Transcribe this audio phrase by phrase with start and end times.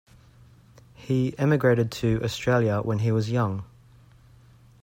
[0.95, 3.63] He emigrated to Australia when he was young.